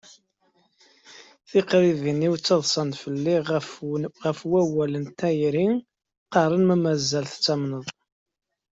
[1.49, 3.35] Tiqribin-iw ttaḍṣant felli
[4.25, 5.67] ɣef wawal n tayri
[6.27, 7.85] qqarent ma mazal tettamneḍ.